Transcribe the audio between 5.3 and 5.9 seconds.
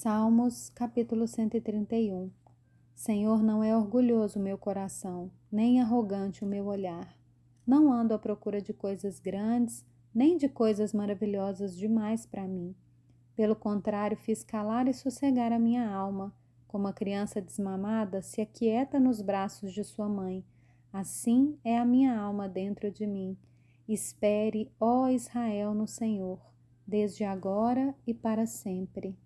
nem